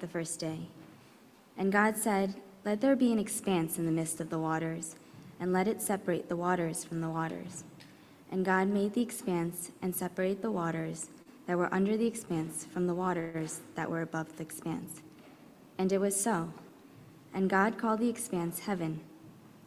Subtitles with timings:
[0.00, 0.68] the first day.
[1.56, 2.34] And God said,
[2.64, 4.96] Let there be an expanse in the midst of the waters,
[5.40, 7.64] and let it separate the waters from the waters.
[8.30, 11.08] And God made the expanse and separated the waters
[11.46, 15.00] that were under the expanse from the waters that were above the expanse.
[15.78, 16.52] And it was so.
[17.32, 19.00] And God called the expanse heaven.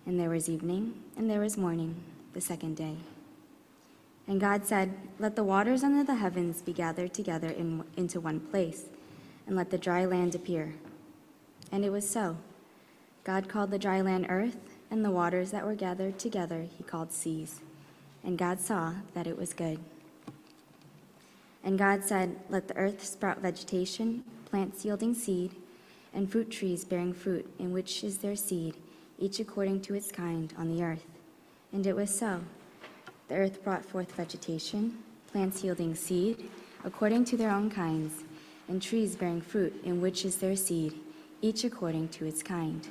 [0.05, 1.95] And there was evening, and there was morning,
[2.33, 2.97] the second day.
[4.27, 8.39] And God said, Let the waters under the heavens be gathered together in, into one
[8.39, 8.85] place,
[9.47, 10.75] and let the dry land appear.
[11.71, 12.37] And it was so.
[13.23, 14.57] God called the dry land earth,
[14.89, 17.61] and the waters that were gathered together he called seas.
[18.23, 19.79] And God saw that it was good.
[21.63, 25.55] And God said, Let the earth sprout vegetation, plants yielding seed,
[26.13, 28.75] and fruit trees bearing fruit, in which is their seed,
[29.19, 31.05] each according to its kind, on the earth.
[31.71, 32.41] And it was so.
[33.27, 34.97] The earth brought forth vegetation,
[35.31, 36.49] plants yielding seed,
[36.83, 38.23] according to their own kinds,
[38.71, 40.93] and trees bearing fruit, in which is their seed,
[41.41, 42.87] each according to its kind.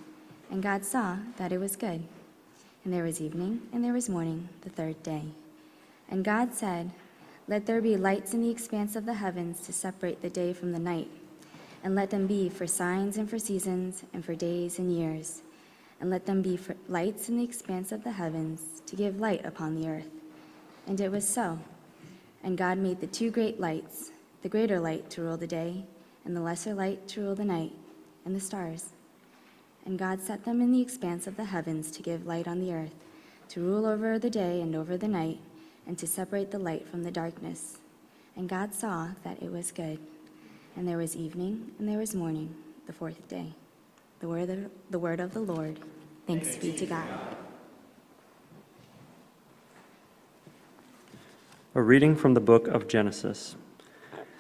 [0.51, 2.03] And God saw that it was good.
[2.85, 5.23] And there was evening, and there was morning, the third day.
[6.11, 6.91] And God said,
[7.49, 10.73] Let there be lights in the expanse of the heavens to separate the day from
[10.73, 11.09] the night,
[11.83, 15.41] and let them be for signs and for seasons, and for days and years.
[15.99, 19.47] And let them be for lights in the expanse of the heavens to give light
[19.47, 20.11] upon the earth.
[20.87, 21.59] And it was so.
[22.45, 24.11] And God made the two great lights,
[24.43, 25.85] the greater light to rule the day,
[26.25, 27.73] and the lesser light to rule the night,
[28.25, 28.91] and the stars.
[29.85, 32.73] And God set them in the expanse of the heavens to give light on the
[32.73, 32.95] earth,
[33.51, 35.39] to rule over the day and over the night,
[35.87, 37.79] and to separate the light from the darkness.
[38.37, 39.99] And God saw that it was good.
[40.77, 42.55] And there was evening, and there was morning,
[42.87, 43.53] the fourth day.
[44.21, 45.81] The word of the, word of the Lord.
[46.27, 47.09] Thanks be to God.
[51.75, 53.57] A reading from the book of Genesis.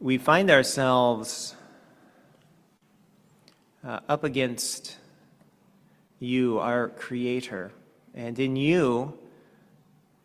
[0.00, 1.56] we find ourselves
[3.84, 4.96] uh, up against
[6.20, 7.72] you, our Creator,
[8.14, 9.16] And in you,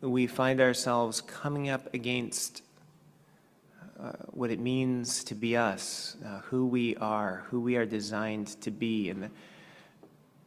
[0.00, 2.62] we find ourselves coming up against
[4.00, 8.60] uh, what it means to be us, uh, who we are, who we are designed
[8.62, 9.10] to be.
[9.10, 9.30] And,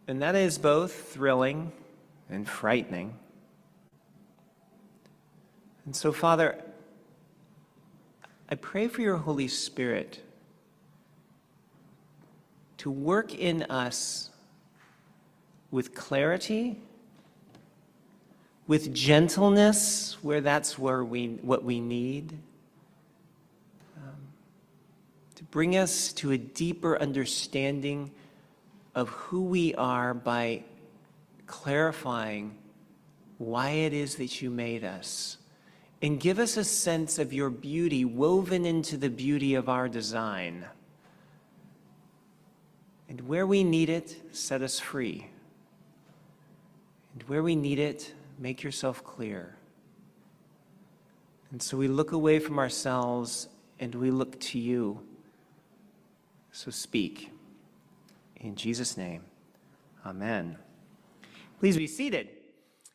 [0.08, 1.72] and that is both thrilling
[2.30, 3.18] and frightening.
[5.86, 6.62] And so, Father,
[8.50, 10.22] I pray for your Holy Spirit
[12.78, 14.30] to work in us
[15.70, 16.80] with clarity,
[18.66, 22.38] with gentleness, where that's where we, what we need,
[23.98, 24.16] um,
[25.36, 28.12] to bring us to a deeper understanding
[28.96, 30.64] of who we are by
[31.48, 32.58] clarifying
[33.38, 35.38] why it is that you made us.
[36.02, 40.66] And give us a sense of your beauty woven into the beauty of our design.
[43.10, 45.28] And where we need it, set us free.
[47.14, 49.56] And where we need it, make yourself clear.
[51.52, 53.48] And so we look away from ourselves
[53.80, 55.02] and we look to you.
[56.52, 57.32] So speak.
[58.36, 59.24] In Jesus' name,
[60.06, 60.58] amen.
[61.60, 62.30] Please be seated.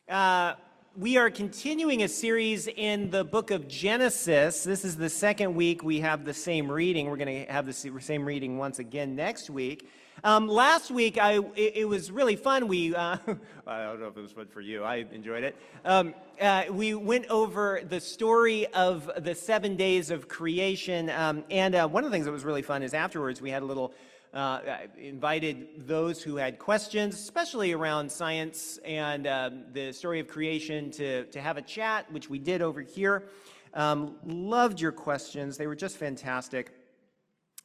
[0.07, 0.53] Uh,
[0.95, 4.63] we are continuing a series in the book of Genesis.
[4.63, 7.09] This is the second week we have the same reading.
[7.09, 9.89] We're going to have the same reading once again next week.
[10.23, 12.67] Um, last week, I, it, it, was really fun.
[12.67, 13.17] We, uh,
[13.67, 14.83] I don't know if it was fun for you.
[14.83, 15.55] I enjoyed it.
[15.83, 21.09] Um, uh, we went over the story of the seven days of creation.
[21.09, 23.63] Um, and uh, one of the things that was really fun is afterwards we had
[23.63, 23.93] a little,
[24.33, 24.59] uh,
[24.97, 31.25] invited those who had questions, especially around science and um, the story of creation, to,
[31.25, 33.29] to have a chat, which we did over here.
[33.73, 35.57] Um, loved your questions.
[35.57, 36.71] They were just fantastic.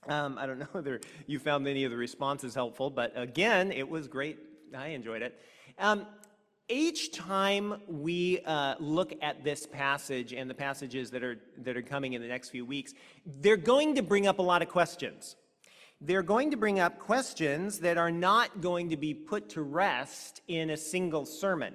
[0.09, 3.88] Um, I don't know whether you found any of the responses helpful, but again, it
[3.88, 4.38] was great.
[4.76, 5.41] I enjoyed it.
[5.79, 6.06] Um,
[6.69, 11.82] each time we uh, look at this passage and the passages that are, that are
[11.82, 12.93] coming in the next few weeks,
[13.25, 15.37] they're going to bring up a lot of questions.
[16.00, 20.43] They're going to bring up questions that are not going to be put to rest
[20.47, 21.75] in a single sermon.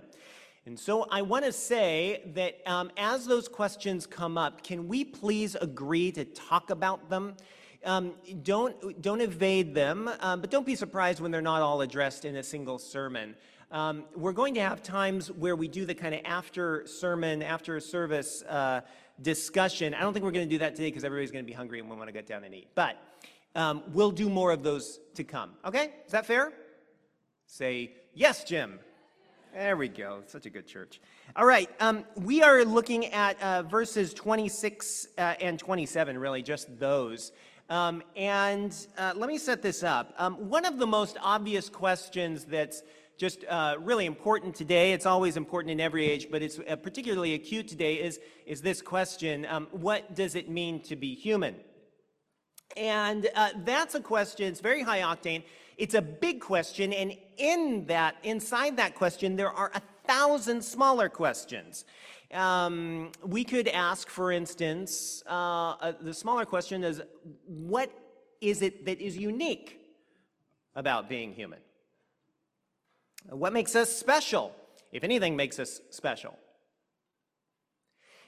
[0.66, 5.04] And so I want to say that um, as those questions come up, can we
[5.04, 7.36] please agree to talk about them?
[7.84, 12.24] Um, don't, don't evade them, um, but don't be surprised when they're not all addressed
[12.24, 13.36] in a single sermon.
[13.72, 17.78] Um, we're going to have times where we do the kind of after sermon, after
[17.81, 18.81] service uh,
[19.22, 19.94] discussion.
[19.94, 21.81] I don't think we're going to do that today because everybody's going to be hungry
[21.81, 22.70] and we want to get down and eat.
[22.74, 22.96] But
[23.55, 25.51] um, we'll do more of those to come.
[25.65, 25.91] Okay?
[26.05, 26.53] Is that fair?
[27.45, 28.79] Say, yes, Jim.
[29.53, 30.23] There we go.
[30.25, 31.00] Such a good church.
[31.35, 31.69] All right.
[31.79, 37.31] Um, we are looking at uh, verses 26 uh, and 27, really, just those.
[37.69, 40.13] Um, and uh, let me set this up.
[40.17, 42.81] Um, one of the most obvious questions that's
[43.17, 47.35] just uh, really important today, it's always important in every age, but it's uh, particularly
[47.35, 51.55] acute today, is, is this question um, What does it mean to be human?
[52.75, 55.44] And uh, that's a question, it's very high octane.
[55.78, 61.10] It's a big question, and in that, inside that question, there are a thousand smaller
[61.10, 61.86] questions.
[62.34, 65.31] Um, we could ask, for instance, uh,
[65.72, 67.02] uh, the smaller question is
[67.46, 67.92] what
[68.42, 69.80] is it that is unique
[70.75, 71.60] about being human?
[73.30, 74.54] What makes us special,
[74.92, 76.38] if anything makes us special?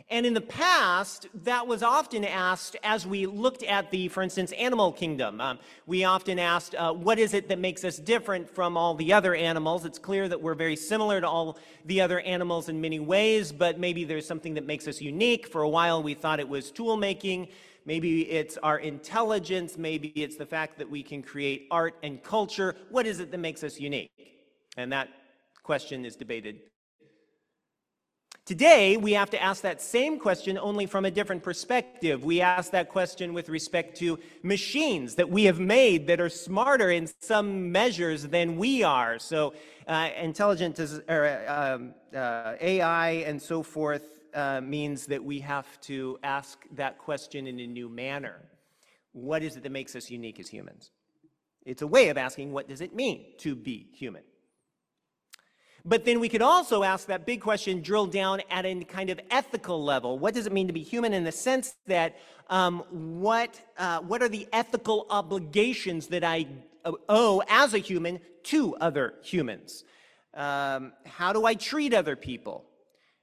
[0.07, 4.51] And in the past, that was often asked as we looked at the, for instance,
[4.51, 5.41] animal kingdom.
[5.41, 5.57] Um,
[5.87, 9.33] we often asked, uh, what is it that makes us different from all the other
[9.33, 9.83] animals?
[9.83, 13.79] It's clear that we're very similar to all the other animals in many ways, but
[13.79, 15.47] maybe there's something that makes us unique.
[15.47, 17.47] For a while, we thought it was tool making.
[17.87, 19.75] Maybe it's our intelligence.
[19.75, 22.75] Maybe it's the fact that we can create art and culture.
[22.89, 24.11] What is it that makes us unique?
[24.77, 25.09] And that
[25.63, 26.59] question is debated
[28.45, 32.23] Today, we have to ask that same question only from a different perspective.
[32.23, 36.91] We ask that question with respect to machines that we have made that are smarter
[36.91, 39.17] in some measures than we are.
[39.17, 39.55] So,
[39.87, 46.19] uh, intelligent or, um, uh, AI and so forth uh, means that we have to
[46.21, 48.43] ask that question in a new manner.
[49.13, 50.91] What is it that makes us unique as humans?
[51.65, 54.21] It's a way of asking what does it mean to be human?
[55.87, 59.19] But then we could also ask that big question, drill down at a kind of
[59.29, 60.17] ethical level.
[60.17, 62.17] What does it mean to be human in the sense that
[62.49, 66.47] um, what, uh, what are the ethical obligations that I
[66.83, 69.83] uh, owe as a human to other humans?
[70.33, 72.65] Um, how do I treat other people?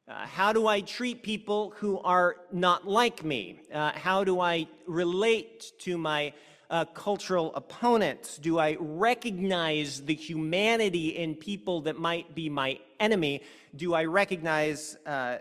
[0.08, 3.60] Uh, how do I treat people who are not like me?
[3.74, 6.32] Uh, how do I relate to my
[6.72, 8.38] uh, cultural opponents?
[8.38, 13.42] Do I recognize the humanity in people that might be my enemy?
[13.76, 15.38] Do I recognize uh,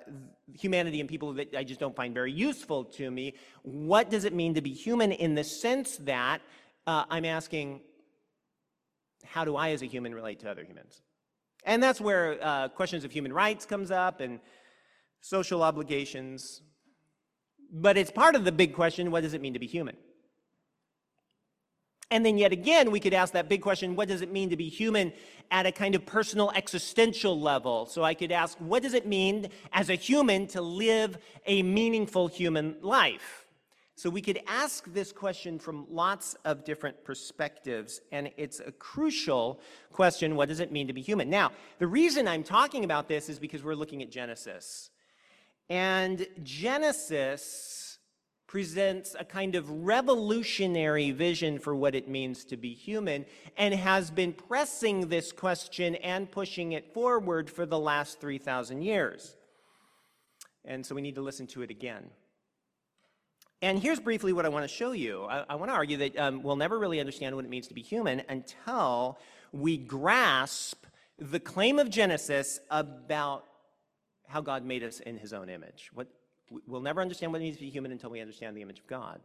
[0.54, 3.36] humanity in people that I just don't find very useful to me?
[3.64, 6.42] What does it mean to be human in the sense that
[6.86, 7.80] uh, I'm asking,
[9.24, 11.02] how do I as a human relate to other humans?
[11.64, 14.42] And that's where uh, questions of human rights comes up and
[15.22, 16.62] social obligations.
[17.72, 19.96] But it's part of the big question, what does it mean to be human?
[22.12, 24.58] And then yet again, we could ask that big question, what does it mean to
[24.58, 25.13] be human
[25.50, 27.86] at a kind of personal existential level?
[27.86, 32.27] So I could ask, what does it mean as a human to live a meaningful
[32.27, 33.46] human life?
[33.96, 39.62] So we could ask this question from lots of different perspectives, and it's a crucial
[39.91, 41.30] question what does it mean to be human?
[41.30, 44.89] Now, the reason I'm talking about this is because we're looking at Genesis.
[45.70, 47.81] And Genesis
[48.51, 54.12] presents a kind of revolutionary vision for what it means to be human and has
[54.12, 59.38] been pressing this question and pushing it forward for the last 3,000 years.
[60.65, 62.10] And so we need to listen to it again.
[63.62, 65.24] And here's briefly what I want to show you.
[65.24, 67.74] I, I want to argue that um, we'll never really understand what it means to
[67.74, 69.17] be human until
[69.53, 70.84] we grasp
[71.17, 73.46] the claim of Genesis about
[74.27, 75.89] how God made us in his own image.
[75.93, 76.10] What,
[76.67, 78.88] we'll never understand what it means to be human until we understand the image of
[78.88, 79.20] God.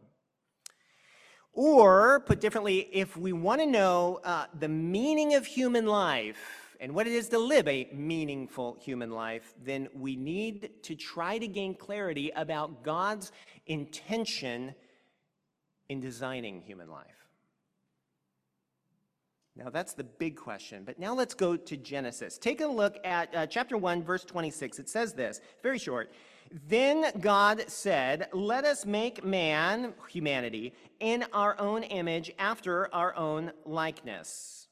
[1.53, 6.37] Or, put differently, if we want to know uh, the meaning of human life,
[6.79, 11.37] and what it is to live a meaningful human life, then we need to try
[11.37, 13.31] to gain clarity about God's
[13.65, 14.75] intention
[15.89, 17.05] in designing human life.
[19.55, 20.83] Now, that's the big question.
[20.85, 22.37] But now let's go to Genesis.
[22.37, 24.77] Take a look at uh, chapter 1, verse 26.
[24.77, 26.11] It says this, very short.
[26.51, 33.51] Then God said, Let us make man, humanity, in our own image, after our own
[33.65, 34.67] likeness.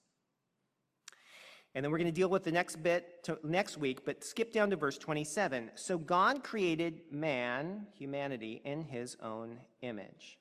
[1.73, 4.69] And then we're going to deal with the next bit next week, but skip down
[4.69, 5.71] to verse 27.
[5.75, 10.37] So God created man, humanity, in his own image.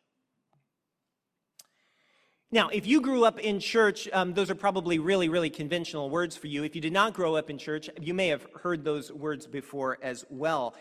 [2.53, 6.37] Now, if you grew up in church, um, those are probably really, really conventional words
[6.37, 6.63] for you.
[6.63, 9.99] If you did not grow up in church, you may have heard those words before
[10.03, 10.77] as well.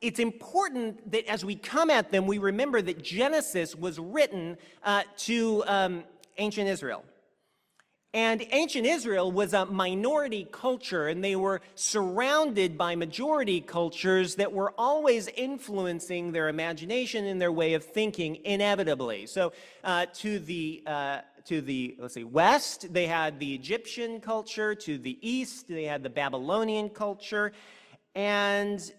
[0.00, 5.02] It's important that as we come at them, we remember that Genesis was written uh,
[5.18, 6.04] to um,
[6.38, 7.04] ancient Israel.
[8.12, 14.52] And ancient Israel was a minority culture, and they were surrounded by majority cultures that
[14.52, 19.26] were always influencing their imagination and their way of thinking inevitably.
[19.26, 19.52] So,
[19.84, 24.74] uh, to the uh, to the let's see west, they had the Egyptian culture.
[24.74, 27.52] To the east, they had the Babylonian culture,
[28.16, 28.92] and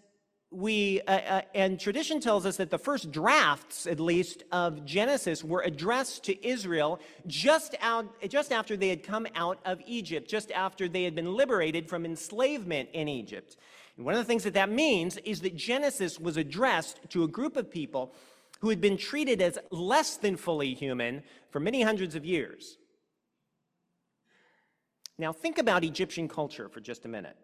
[0.52, 5.46] we uh, uh, and tradition tells us that the first drafts at least of genesis
[5.46, 10.52] were addressed to israel just out just after they had come out of egypt just
[10.52, 13.56] after they had been liberated from enslavement in egypt.
[13.96, 17.30] And one of the things that that means is that genesis was addressed to a
[17.30, 18.14] group of people
[18.60, 22.78] who had been treated as less than fully human for many hundreds of years.
[25.18, 27.38] Now think about egyptian culture for just a minute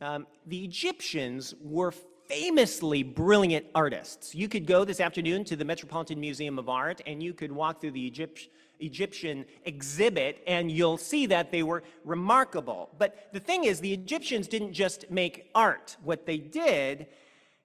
[0.00, 1.92] um, the Egyptians were
[2.30, 4.34] famously brilliant artists.
[4.34, 7.80] You could go this afternoon to the Metropolitan Museum of Art and you could walk
[7.80, 12.90] through the Egypt, Egyptian exhibit and you'll see that they were remarkable.
[12.98, 15.96] But the thing is, the Egyptians didn't just make art.
[16.04, 17.08] What they did,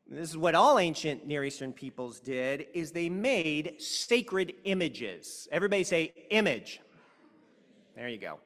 [0.09, 5.47] this is what all ancient Near Eastern peoples did, is they made sacred images.
[5.51, 6.81] Everybody say image.
[7.95, 8.39] There you go.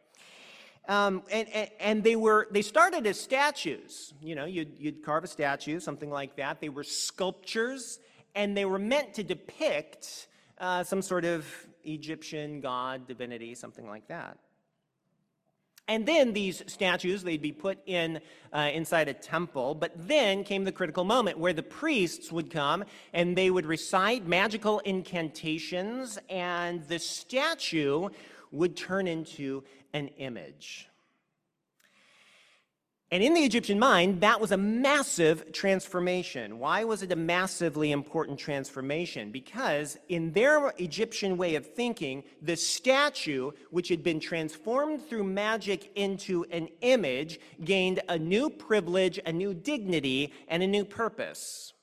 [0.90, 4.12] Um, and, and, and, they were they started as statues.
[4.24, 6.60] You know you'd, you'd carve a statue something like that.
[6.62, 8.00] They were sculptures
[8.34, 10.28] and they were meant to depict
[10.58, 11.46] uh, some sort of
[11.84, 14.40] egyptian god divinity something like that.
[15.88, 18.20] And then these statues they'd be put in
[18.52, 22.84] uh, inside a temple but then came the critical moment where the priests would come
[23.14, 28.10] and they would recite magical incantations and the statue
[28.52, 30.90] would turn into an image.
[33.12, 36.60] And in the Egyptian mind, that was a massive transformation.
[36.60, 39.32] Why was it a massively important transformation?
[39.32, 45.92] Because in their Egyptian way of thinking, the statue, which had been transformed through magic
[45.96, 51.74] into an image, gained a new privilege, a new dignity, and a new purpose.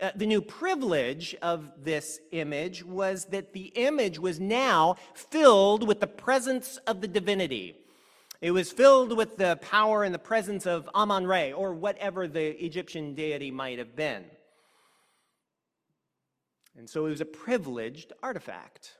[0.00, 6.00] Uh, the new privilege of this image was that the image was now filled with
[6.00, 7.76] the presence of the divinity.
[8.40, 12.62] It was filled with the power and the presence of Amun Re, or whatever the
[12.64, 14.24] Egyptian deity might have been.
[16.76, 18.98] And so it was a privileged artifact.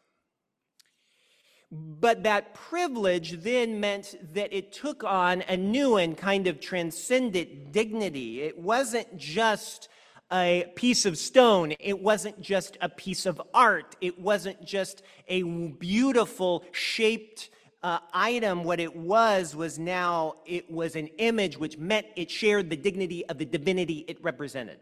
[1.70, 7.72] But that privilege then meant that it took on a new and kind of transcendent
[7.72, 8.42] dignity.
[8.42, 9.88] It wasn't just
[10.32, 15.42] a piece of stone, it wasn't just a piece of art, it wasn't just a
[15.42, 17.50] beautiful shaped
[17.82, 18.64] uh, item.
[18.64, 23.26] What it was was now it was an image which meant it shared the dignity
[23.26, 24.78] of the divinity it represented.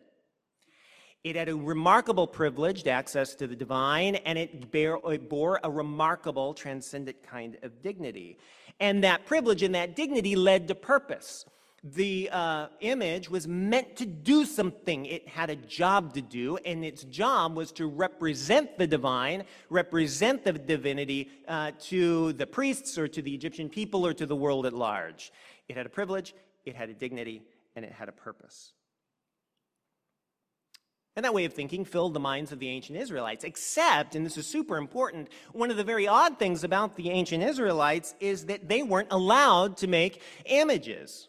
[1.25, 5.71] It had a remarkable privileged access to the divine, and it, bear, it, bore a
[5.71, 8.39] remarkable transcendent kind of dignity.
[8.81, 11.45] And that privilege and that dignity led to purpose.
[11.85, 15.05] The uh, image was meant to do something.
[15.05, 20.45] It had a job to do, and its job was to represent the divine, represent
[20.45, 24.65] the divinity uh, to the priests or to the Egyptian people or to the world
[24.65, 25.33] at large.
[25.69, 27.43] It had a privilege, it had a dignity,
[27.75, 28.73] and it had a purpose.
[31.17, 33.43] And that way of thinking filled the minds of the ancient Israelites.
[33.43, 37.43] Except, and this is super important, one of the very odd things about the ancient
[37.43, 41.29] Israelites is that they weren't allowed to make images.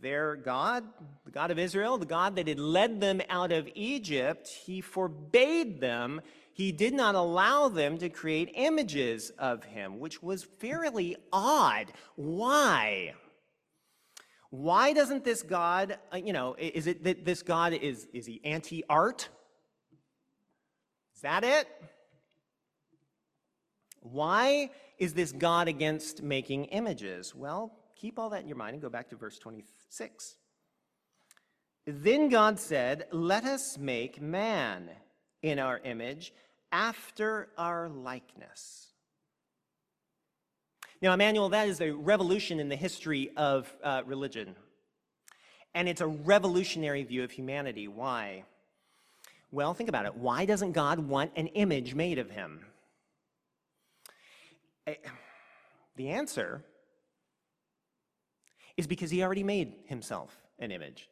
[0.00, 0.84] Their God,
[1.24, 5.80] the God of Israel, the God that had led them out of Egypt, he forbade
[5.80, 6.20] them,
[6.54, 11.92] he did not allow them to create images of him, which was fairly odd.
[12.16, 13.14] Why?
[14.50, 18.40] Why doesn't this God, uh, you know, is it that this God is, is he
[18.44, 19.28] anti art?
[21.14, 21.66] Is that it?
[24.00, 27.34] Why is this God against making images?
[27.34, 27.72] Well,
[28.02, 30.34] keep all that in your mind and go back to verse 26.
[31.86, 34.90] Then God said, Let us make man
[35.40, 36.34] in our image
[36.72, 38.88] after our likeness.
[41.00, 44.56] Now, Emmanuel, that is a revolution in the history of uh, religion.
[45.74, 47.86] And it's a revolutionary view of humanity.
[47.86, 48.44] Why?
[49.52, 50.16] Well, think about it.
[50.16, 52.66] Why doesn't God want an image made of him?
[54.88, 54.94] Eh,
[55.96, 56.64] the answer
[58.76, 61.08] is because he already made himself an image.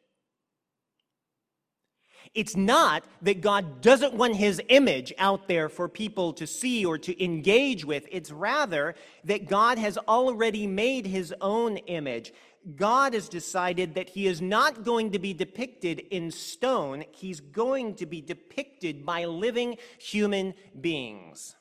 [2.33, 6.97] It's not that God doesn't want his image out there for people to see or
[6.99, 8.07] to engage with.
[8.11, 8.95] It's rather
[9.25, 12.31] that God has already made his own image.
[12.75, 17.95] God has decided that he is not going to be depicted in stone, he's going
[17.95, 21.55] to be depicted by living human beings.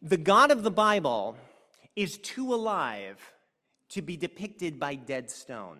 [0.00, 1.36] The God of the Bible
[1.96, 3.32] is too alive
[3.90, 5.78] to be depicted by dead stone.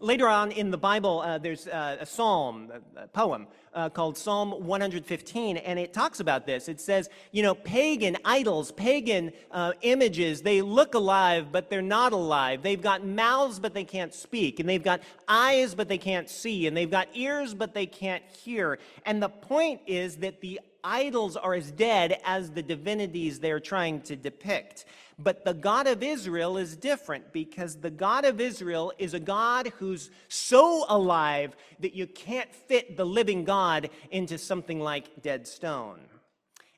[0.00, 4.50] Later on in the Bible, uh, there's uh, a psalm, a, poem uh, called Psalm
[4.66, 6.68] 115, and it talks about this.
[6.68, 12.12] It says, you know, pagan idols, pagan uh, images, they look alive, but they're not
[12.12, 12.62] alive.
[12.62, 16.66] They've got mouths, but they can't speak, and they've got eyes, but they can't see,
[16.66, 18.80] and they've got ears, but they can't hear.
[19.06, 24.02] And the point is that the idols are as dead as the divinities they're trying
[24.02, 24.84] to depict.
[25.18, 29.72] But the God of Israel is different because the God of Israel is a God
[29.78, 36.00] who's so alive that you can't fit the living God into something like dead stone.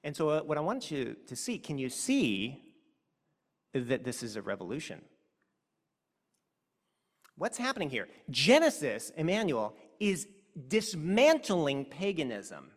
[0.05, 2.63] And so, uh, what I want you to see can you see
[3.75, 5.03] that this is a revolution?
[7.37, 8.09] What's happening here?
[8.31, 10.29] Genesis, Emmanuel, is
[10.69, 12.71] dismantling paganism.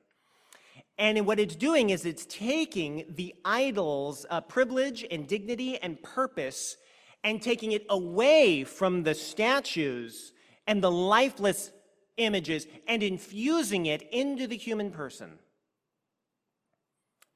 [0.99, 6.75] And what it's doing is it's taking the idol's uh, privilege and dignity and purpose
[7.23, 10.33] and taking it away from the statues
[10.67, 11.71] and the lifeless
[12.17, 15.39] images and infusing it into the human person.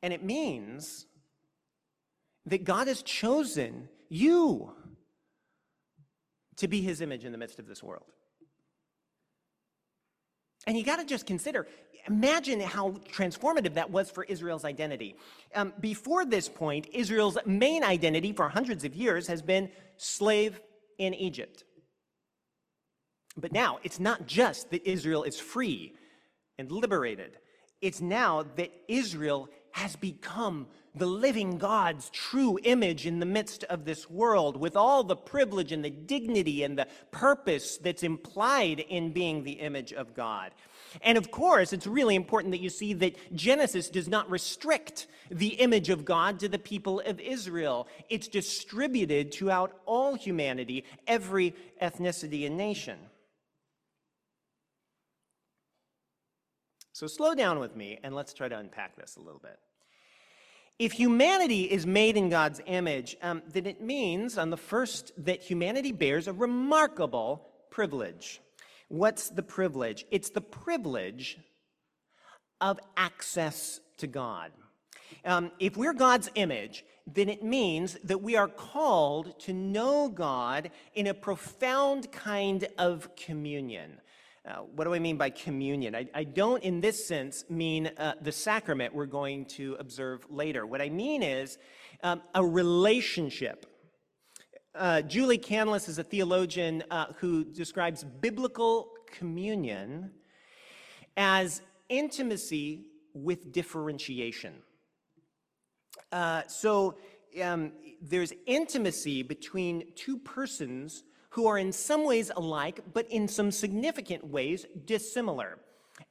[0.01, 1.05] And it means
[2.45, 4.73] that God has chosen you
[6.57, 8.11] to be his image in the midst of this world.
[10.65, 11.67] And you got to just consider,
[12.07, 15.15] imagine how transformative that was for Israel's identity.
[15.55, 20.61] Um, before this point, Israel's main identity for hundreds of years has been slave
[20.97, 21.63] in Egypt.
[23.35, 25.93] But now it's not just that Israel is free
[26.57, 27.37] and liberated,
[27.81, 33.85] it's now that Israel has become the living God's true image in the midst of
[33.85, 39.11] this world, with all the privilege and the dignity and the purpose that's implied in
[39.11, 40.51] being the image of God.
[41.01, 45.55] And of course, it's really important that you see that Genesis does not restrict the
[45.55, 47.87] image of God to the people of Israel.
[48.09, 52.99] It's distributed throughout all humanity, every ethnicity and nation.
[56.93, 59.59] So slow down with me and let's try to unpack this a little bit.
[60.77, 65.41] If humanity is made in God's image, um, then it means, on the first, that
[65.41, 68.41] humanity bears a remarkable privilege.
[68.89, 70.05] What's the privilege?
[70.11, 71.39] It's the privilege
[72.61, 74.51] of access to God.
[75.25, 80.69] Um, if we're God's image, then it means that we are called to know God
[80.93, 83.99] in a profound kind of communion.
[84.45, 85.95] Uh, what do I mean by communion?
[85.95, 90.65] I, I don't, in this sense, mean uh, the sacrament we're going to observe later.
[90.65, 91.57] What I mean is
[92.03, 93.65] um, a relationship.
[94.75, 100.11] Uh, Julie Canlis is a theologian uh, who describes biblical communion
[101.15, 104.55] as intimacy with differentiation.
[106.11, 106.97] Uh, so
[107.41, 111.03] um, there's intimacy between two persons
[111.33, 115.57] who are in some ways alike, but in some significant ways dissimilar.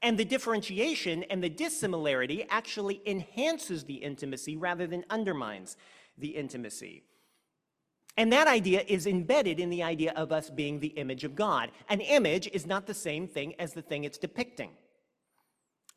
[0.02, 5.76] And the differentiation and the dissimilarity actually enhances the intimacy rather than undermines
[6.18, 7.04] the intimacy.
[8.16, 11.70] And that idea is embedded in the idea of us being the image of God.
[11.88, 14.70] An image is not the same thing as the thing it's depicting.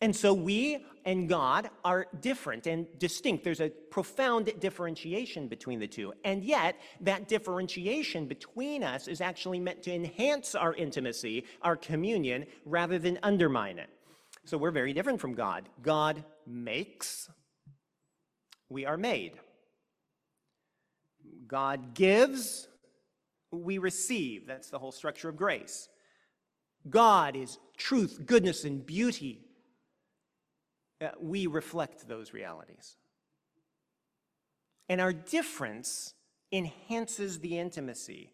[0.02, 3.44] And so we and God are different and distinct.
[3.44, 6.14] There's a profound differentiation between the two.
[6.24, 12.46] And yet, that differentiation between us is actually meant to enhance our intimacy, our communion,
[12.66, 13.90] rather than undermine it.
[14.46, 15.70] So we're very different from God.
[15.82, 17.30] God makes,
[18.70, 19.34] we are made.
[21.48, 22.68] God gives,
[23.52, 24.46] we receive.
[24.46, 25.88] That's the whole structure of grace.
[26.90, 29.45] God is truth, goodness, and beauty.
[31.02, 32.96] Uh, we reflect those realities.
[34.88, 36.14] And our difference
[36.52, 38.32] enhances the intimacy.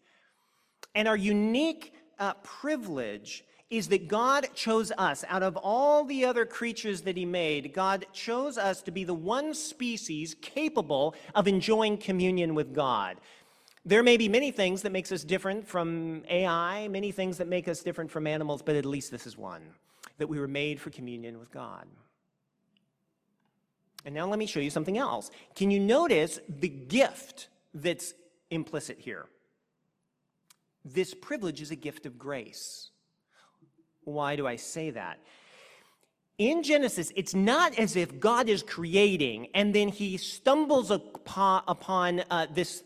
[0.94, 5.24] And our unique uh, privilege is that God chose us.
[5.28, 9.14] Out of all the other creatures that He made, God chose us to be the
[9.14, 13.16] one species capable of enjoying communion with God.
[13.84, 17.66] There may be many things that makes us different from AI, many things that make
[17.66, 19.62] us different from animals, but at least this is one,
[20.18, 21.86] that we were made for communion with God.
[24.04, 25.30] And now let me show you something else.
[25.54, 28.14] Can you notice the gift that's
[28.50, 29.26] implicit here?
[30.84, 32.90] This privilege is a gift of grace.
[34.04, 35.18] Why do I say that?
[36.38, 42.46] In Genesis, it's not as if God is creating and then he stumbles upon, uh,
[42.52, 42.82] this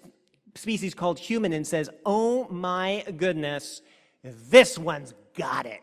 [0.54, 3.80] species called human and says, Oh my goodness,
[4.22, 5.80] this one's got it.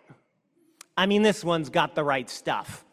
[0.96, 2.86] I mean, this one's got the right stuff.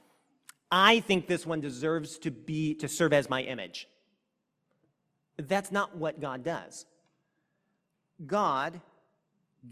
[0.70, 3.88] I think this one deserves to be to serve as my image.
[5.36, 6.86] That's not what God does.
[8.24, 8.80] God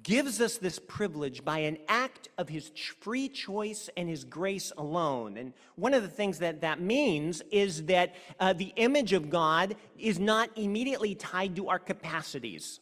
[0.03, 5.37] gives us this privilege by an act of his free choice and his grace alone.
[5.39, 9.77] And one of the things that that means is that uh, the image of God
[9.99, 12.81] is not immediately tied to our capacities.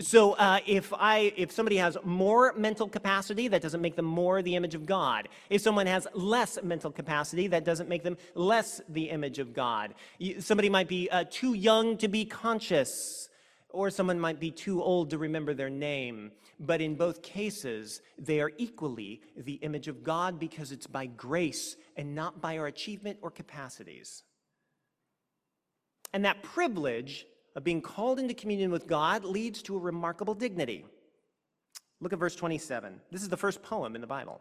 [0.00, 4.42] So uh, if I if somebody has more mental capacity, that doesn't make them more
[4.42, 5.28] the image of God.
[5.50, 9.94] If someone has less mental capacity, that doesn't make them less the image of God.
[10.40, 13.28] Somebody might be uh, too young to be conscious
[13.68, 16.32] or someone might be too old to remember their name.
[16.58, 21.76] But in both cases, they are equally the image of God because it's by grace
[21.96, 24.22] and not by our achievement or capacities.
[26.12, 30.84] And that privilege of being called into communion with God leads to a remarkable dignity.
[32.00, 33.00] Look at verse 27.
[33.10, 34.40] This is the first poem in the Bible.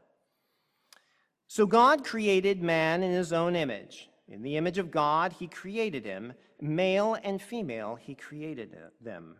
[1.47, 4.09] So God created man in his own image.
[4.27, 6.33] In the image of God, he created him.
[6.59, 9.35] Male and female, he created them.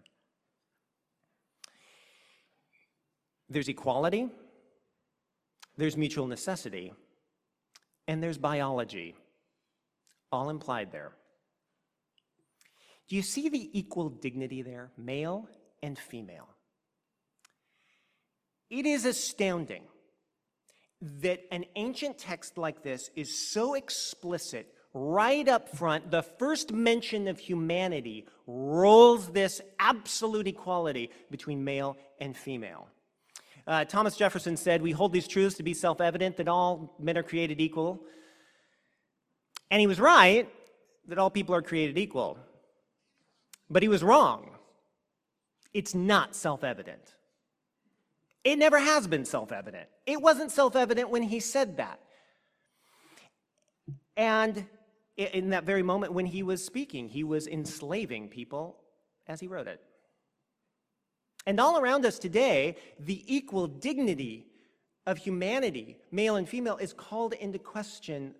[3.49, 4.29] There's equality,
[5.77, 6.93] there's mutual necessity,
[8.07, 9.15] and there's biology,
[10.31, 11.13] all implied there.
[13.13, 15.47] Do you see the equal dignity there, male
[15.83, 16.49] and female?
[18.71, 19.83] It is astounding
[20.99, 26.09] that an ancient text like this is so explicit right up front.
[26.09, 32.87] The first mention of humanity rolls this absolute equality between male and female.
[33.67, 37.15] Uh, Thomas Jefferson said, We hold these truths to be self evident that all men
[37.19, 38.01] are created equal.
[39.69, 40.49] And he was right
[41.09, 42.39] that all people are created equal.
[43.69, 44.51] But he was wrong.
[45.73, 47.15] It's not self evident.
[48.43, 49.87] It never has been self evident.
[50.05, 51.99] It wasn't self evident when he said that.
[54.15, 54.65] And
[55.17, 58.77] in that very moment when he was speaking, he was enslaving people
[59.27, 59.81] as he wrote it.
[61.45, 64.45] And all around us today, the equal dignity
[65.05, 68.35] of humanity, male and female, is called into question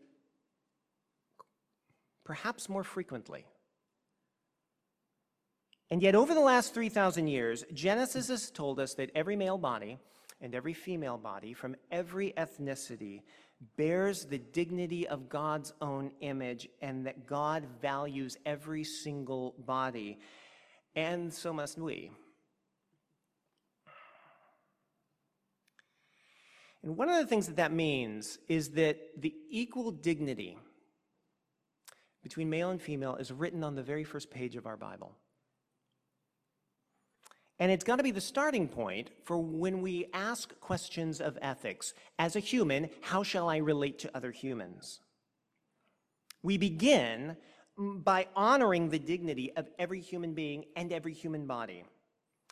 [2.23, 3.45] perhaps more frequently.
[5.91, 9.99] And yet, over the last 3,000 years, Genesis has told us that every male body
[10.41, 13.21] and every female body from every ethnicity
[13.77, 20.19] bears the dignity of God's own image and that God values every single body.
[20.95, 22.11] And so must we.
[26.83, 30.57] And one of the things that that means is that the equal dignity
[32.21, 35.15] between male and female is written on the very first page of our Bible.
[37.63, 41.93] And it's got to be the starting point for when we ask questions of ethics.
[42.19, 44.99] As a human, how shall I relate to other humans?
[46.41, 47.37] We begin
[47.79, 51.85] mm, by honoring the dignity of every human being and every human body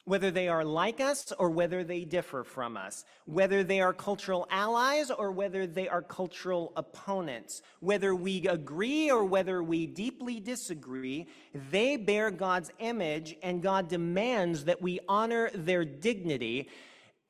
[0.05, 4.47] whether they are like us or whether they differ from us, whether they are cultural
[4.49, 11.27] allies or whether they are cultural opponents, whether we agree or whether we deeply disagree,
[11.69, 16.69] they bear God's image and God demands that we honor their dignity.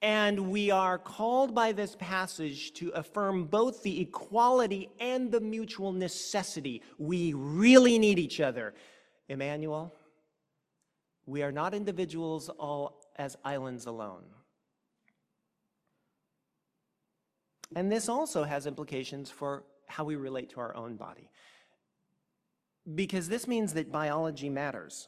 [0.02, 5.92] And we are called by this passage to affirm both the equality and the mutual
[5.92, 6.82] necessity.
[6.98, 8.74] We really need each other.
[9.30, 9.94] Emmanuel,
[11.26, 14.24] we are not individuals all as islands alone.
[17.76, 21.30] And this also has implications for how we relate to our own body.
[22.96, 25.08] Because this means that biology matters.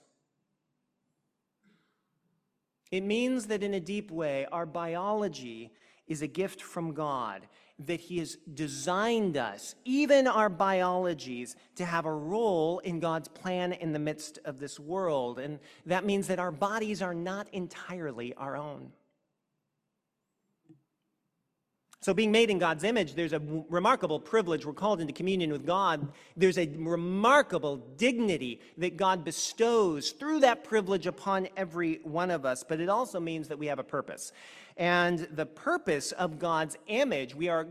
[2.91, 5.71] It means that in a deep way, our biology
[6.07, 7.47] is a gift from God
[7.79, 13.73] that He has designed us, even our biologies, to have a role in God's plan
[13.73, 15.39] in the midst of this world.
[15.39, 18.91] And that means that our bodies are not entirely our own.
[22.03, 24.65] So, being made in God's image, there's a remarkable privilege.
[24.65, 26.11] We're called into communion with God.
[26.35, 32.61] There's a remarkable dignity that God bestows through that privilege upon every one of us.
[32.61, 34.33] But it also means that we have a purpose.
[34.75, 37.69] And the purpose of God's image, we are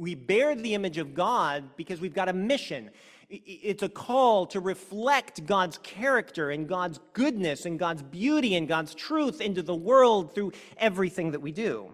[0.00, 2.90] we bear the image of God because we've got a mission.
[3.28, 8.96] It's a call to reflect God's character and God's goodness and God's beauty and God's
[8.96, 11.92] truth into the world through everything that we do.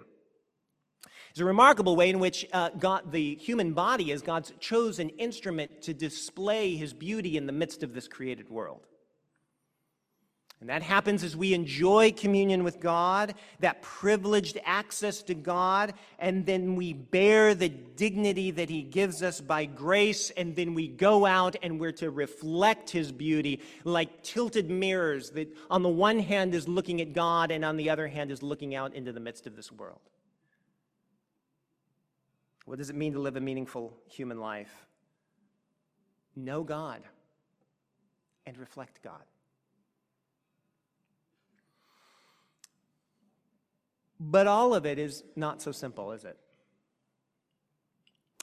[1.37, 5.83] It's a remarkable way in which uh, God, the human body is God's chosen instrument
[5.83, 8.87] to display his beauty in the midst of this created world.
[10.63, 16.47] And that happens as we enjoy communion with God, that privileged access to God, and
[16.47, 21.27] then we bear the dignity that He gives us by grace, and then we go
[21.27, 26.55] out and we're to reflect His beauty like tilted mirrors that on the one hand
[26.55, 29.47] is looking at God and on the other hand is looking out into the midst
[29.47, 30.01] of this world.
[32.67, 34.87] What does it mean to live a meaningful human life?
[36.35, 37.03] Know God
[38.45, 39.23] and reflect God.
[44.19, 46.37] But all of it is not so simple, is it?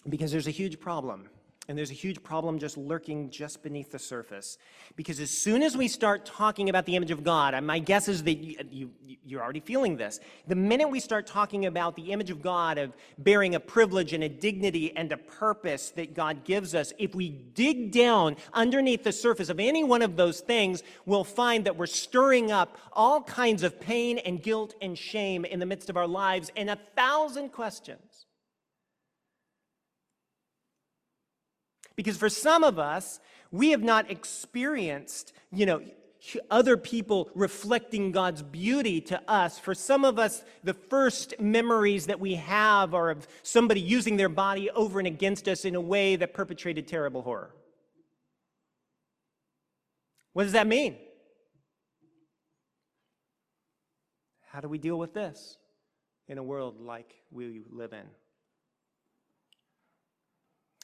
[0.07, 1.29] Because there's a huge problem.
[1.69, 4.57] And there's a huge problem just lurking just beneath the surface.
[4.97, 8.21] Because as soon as we start talking about the image of God, my guess is
[8.23, 8.91] that you, you,
[9.23, 10.19] you're already feeling this.
[10.45, 14.25] The minute we start talking about the image of God, of bearing a privilege and
[14.25, 19.13] a dignity and a purpose that God gives us, if we dig down underneath the
[19.13, 23.63] surface of any one of those things, we'll find that we're stirring up all kinds
[23.63, 27.53] of pain and guilt and shame in the midst of our lives and a thousand
[27.53, 28.12] questions.
[31.95, 33.19] Because for some of us,
[33.51, 35.81] we have not experienced, you know,
[36.49, 39.59] other people reflecting God's beauty to us.
[39.59, 44.29] For some of us, the first memories that we have are of somebody using their
[44.29, 47.53] body over and against us in a way that perpetrated terrible horror.
[50.31, 50.97] What does that mean?
[54.49, 55.57] How do we deal with this
[56.27, 58.05] in a world like we live in?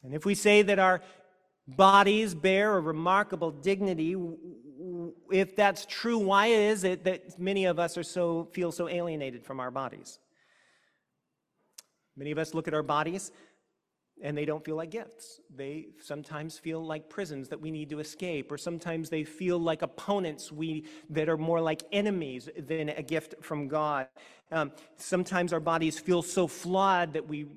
[0.03, 1.01] And if we say that our
[1.67, 4.15] bodies bear a remarkable dignity,
[5.31, 9.45] if that's true, why is it that many of us are so feel so alienated
[9.45, 10.19] from our bodies?
[12.15, 13.31] Many of us look at our bodies
[14.21, 15.39] and they don't feel like gifts.
[15.55, 19.81] They sometimes feel like prisons that we need to escape, or sometimes they feel like
[19.81, 24.07] opponents we, that are more like enemies than a gift from God.
[24.51, 27.47] Um, sometimes our bodies feel so flawed that we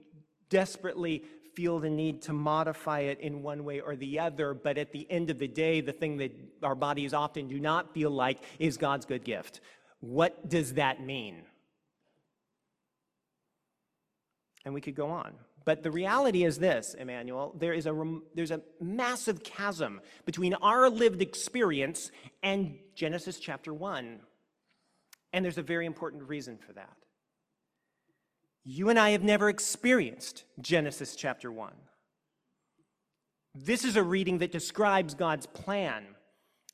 [0.51, 4.93] desperately feel the need to modify it in one way or the other, but at
[4.93, 8.43] the end of the day, the thing that our bodies often do not feel like
[8.59, 9.61] is God's good gift.
[10.01, 11.43] What does that mean?
[14.65, 15.35] And we could go on.
[15.65, 20.91] But the reality is this, Emmanuel, there is a, there's a massive chasm between our
[20.91, 22.11] lived experience
[22.43, 24.21] and Genesis chapter 1.
[25.33, 26.97] And there's a very important reason for that.
[28.65, 31.73] You and I have never experienced Genesis chapter 1.
[33.55, 36.05] This is a reading that describes God's plan,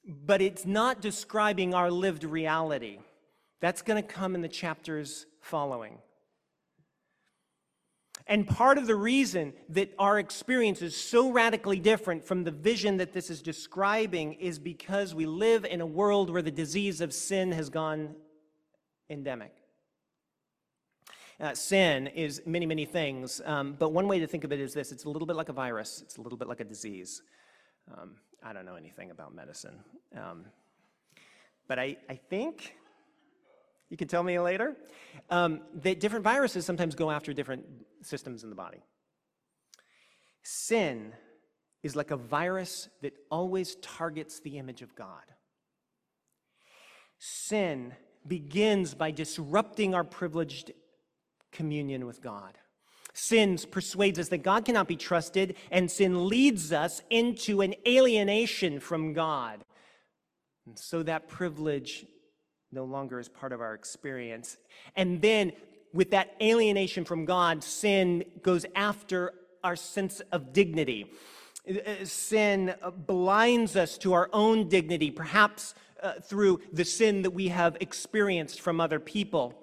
[0.06, 2.98] but it's not describing our lived reality.
[3.60, 5.98] That's going to come in the chapters following.
[8.26, 12.98] And part of the reason that our experience is so radically different from the vision
[12.98, 17.14] that this is describing is because we live in a world where the disease of
[17.14, 18.14] sin has gone
[19.08, 19.54] endemic.
[21.40, 24.74] Uh, sin is many, many things, um, but one way to think of it is
[24.74, 27.22] this it's a little bit like a virus, it's a little bit like a disease.
[27.96, 29.78] Um, I don't know anything about medicine.
[30.16, 30.46] Um,
[31.68, 32.74] but I, I think,
[33.88, 34.76] you can tell me later,
[35.30, 37.64] um, that different viruses sometimes go after different
[38.02, 38.82] systems in the body.
[40.42, 41.12] Sin
[41.82, 45.22] is like a virus that always targets the image of God.
[47.18, 47.94] Sin
[48.26, 50.72] begins by disrupting our privileged
[51.52, 52.58] communion with God.
[53.14, 58.78] Sin persuades us that God cannot be trusted, and sin leads us into an alienation
[58.78, 59.64] from God.
[60.66, 62.06] And so that privilege
[62.70, 64.56] no longer is part of our experience.
[64.94, 65.52] And then,
[65.92, 69.32] with that alienation from God, sin goes after
[69.64, 71.10] our sense of dignity.
[71.68, 72.74] Uh, sin
[73.06, 78.60] blinds us to our own dignity, perhaps uh, through the sin that we have experienced
[78.60, 79.54] from other people.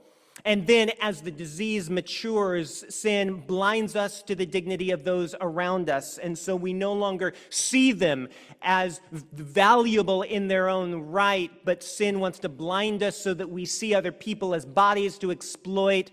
[0.45, 5.89] And then, as the disease matures, sin blinds us to the dignity of those around
[5.89, 6.19] us.
[6.19, 8.29] And so we no longer see them
[8.61, 13.65] as valuable in their own right, but sin wants to blind us so that we
[13.65, 16.11] see other people as bodies to exploit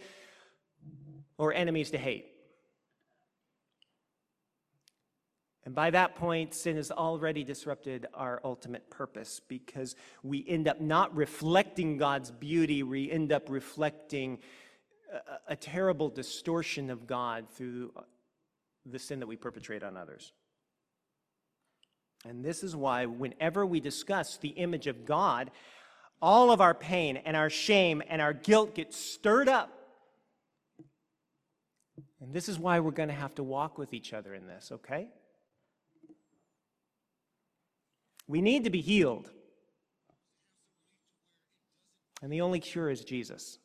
[1.37, 2.32] or enemies to hate.
[5.65, 10.81] And by that point, sin has already disrupted our ultimate purpose because we end up
[10.81, 14.39] not reflecting God's beauty, we end up reflecting
[15.13, 17.93] a, a, terrible distortion of God through
[18.85, 20.33] the sin that we perpetrate on others.
[22.25, 25.53] And this is why, whenever we discuss the image of God,
[26.21, 29.71] all of our pain and our shame and our guilt get stirred up.
[32.21, 34.71] And this is why we're going to have to walk with each other in this,
[34.73, 35.09] okay?
[38.33, 39.31] We need to be healed.
[42.23, 43.59] And the only cure is Jesus.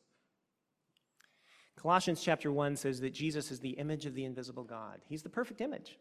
[1.78, 5.00] Colossians chapter 1 says that Jesus is the image of the invisible God.
[5.08, 5.98] He's the perfect image.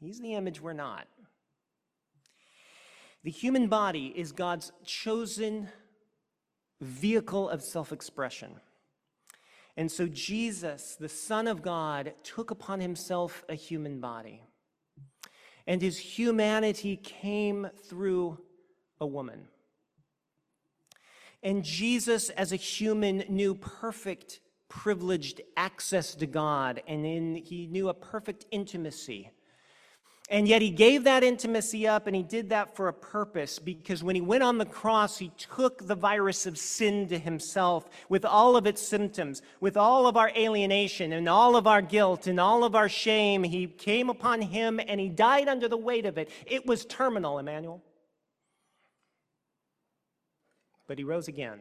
[0.00, 1.06] He's the image we're not.
[3.22, 5.68] The human body is God's chosen
[6.80, 8.56] vehicle of self expression.
[9.76, 14.47] And so Jesus, the Son of God, took upon himself a human body
[15.68, 18.38] and his humanity came through
[19.00, 19.46] a woman.
[21.42, 27.90] And Jesus, as a human, knew perfect, privileged access to God, and in, he knew
[27.90, 29.30] a perfect intimacy
[30.30, 34.04] and yet he gave that intimacy up and he did that for a purpose because
[34.04, 38.26] when he went on the cross, he took the virus of sin to himself with
[38.26, 42.38] all of its symptoms, with all of our alienation and all of our guilt and
[42.38, 43.42] all of our shame.
[43.42, 46.30] He came upon him and he died under the weight of it.
[46.44, 47.82] It was terminal, Emmanuel.
[50.86, 51.60] But he rose again.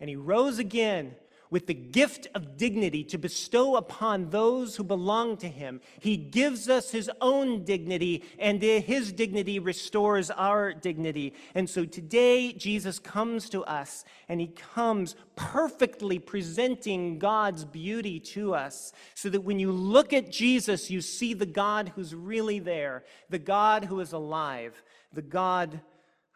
[0.00, 1.14] And he rose again
[1.52, 5.82] with the gift of dignity to bestow upon those who belong to him.
[6.00, 11.34] He gives us his own dignity, and his dignity restores our dignity.
[11.54, 18.54] And so today, Jesus comes to us, and he comes perfectly presenting God's beauty to
[18.54, 23.04] us, so that when you look at Jesus, you see the God who's really there,
[23.28, 25.82] the God who is alive, the God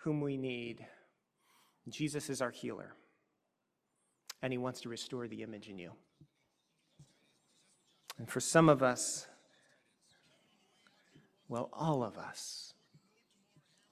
[0.02, 0.84] whom we need.
[1.88, 2.92] Jesus is our healer
[4.42, 5.92] and He wants to restore the image in you.
[8.18, 9.26] And for some of us,
[11.48, 12.74] well, all of us,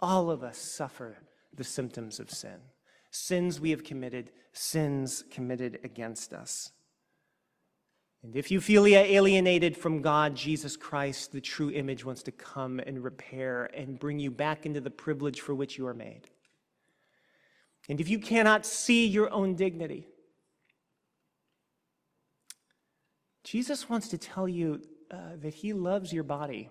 [0.01, 1.19] all of us suffer
[1.55, 2.57] the symptoms of sin.
[3.11, 6.73] Sins we have committed, sins committed against us.
[8.25, 12.81] And if you feel alienated from God, Jesus Christ, the true image, wants to come
[12.81, 16.31] and repair and bring you back into the privilege for which you are made.
[17.89, 20.09] And if you cannot see your own dignity,
[23.45, 26.71] Jesus wants to tell you uh, that he loves your body.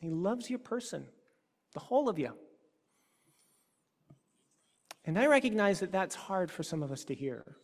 [0.00, 1.06] He loves your person,
[1.74, 2.32] the whole of you.
[5.04, 7.56] And I recognize that that's hard for some of us to hear.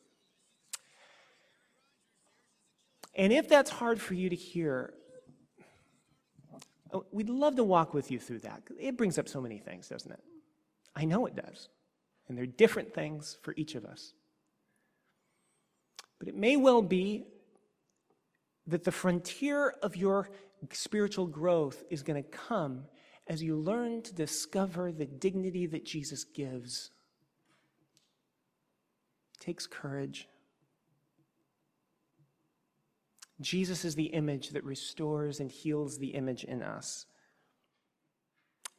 [3.15, 4.95] And if that's hard for you to hear,
[6.93, 8.63] oh, we'd love to walk with you through that.
[8.79, 10.23] It brings up so many things, doesn't it?
[10.95, 11.69] I know it does.
[12.29, 14.15] And they're different things for each of us.
[16.23, 17.25] But it may well be
[18.69, 20.31] that the frontier of your
[20.71, 22.85] spiritual growth is going to come
[23.27, 26.93] as you learn to discover the dignity that Jesus gives.
[29.35, 30.29] It takes courage.
[33.41, 37.07] Jesus is the image that restores and heals the image in us.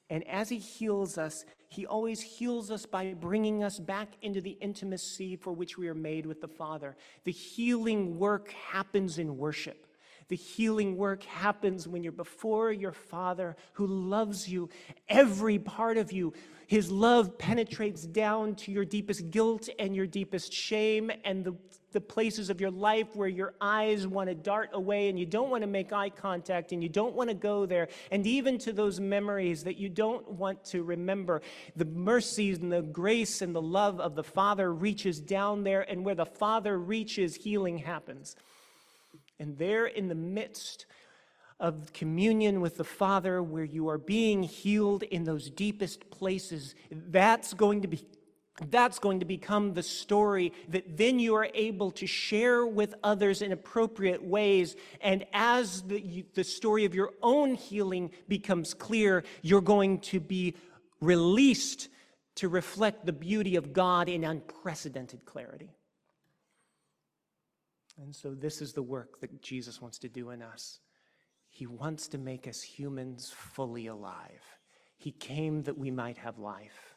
[0.09, 4.57] And as he heals us, he always heals us by bringing us back into the
[4.61, 6.95] intimacy for which we are made with the Father.
[7.23, 9.87] The healing work happens in worship.
[10.27, 14.69] The healing work happens when you're before your Father who loves you,
[15.09, 16.33] every part of you.
[16.67, 21.53] His love penetrates down to your deepest guilt and your deepest shame and the,
[21.91, 25.49] the places of your life where your eyes want to dart away and you don't
[25.49, 27.89] want to make eye contact and you don't want to go there.
[28.11, 31.41] And even to those memories that you don't want to remember.
[31.75, 36.03] The mercies and the grace and the love of the Father reaches down there, and
[36.03, 38.35] where the Father reaches, healing happens.
[39.39, 40.85] And there in the midst
[41.59, 47.53] of communion with the Father, where you are being healed in those deepest places, that's
[47.53, 48.05] going to be.
[48.69, 53.41] That's going to become the story that then you are able to share with others
[53.41, 54.75] in appropriate ways.
[55.01, 60.53] And as the, the story of your own healing becomes clear, you're going to be
[61.01, 61.89] released
[62.35, 65.71] to reflect the beauty of God in unprecedented clarity.
[68.01, 70.79] And so, this is the work that Jesus wants to do in us.
[71.49, 74.41] He wants to make us humans fully alive.
[74.97, 76.95] He came that we might have life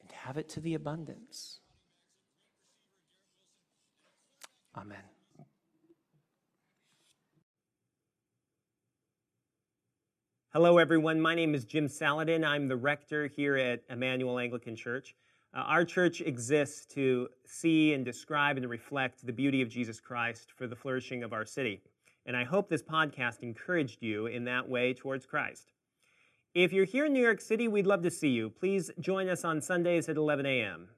[0.00, 1.58] and have it to the abundance.
[4.76, 5.02] Amen.
[10.52, 11.20] Hello, everyone.
[11.20, 12.44] My name is Jim Saladin.
[12.44, 15.14] I'm the rector here at Emmanuel Anglican Church.
[15.56, 20.52] Uh, our church exists to see and describe and reflect the beauty of Jesus Christ
[20.54, 21.80] for the flourishing of our city.
[22.26, 25.72] And I hope this podcast encouraged you in that way towards Christ.
[26.54, 28.50] If you're here in New York City, we'd love to see you.
[28.50, 30.88] Please join us on Sundays at 11 a.m.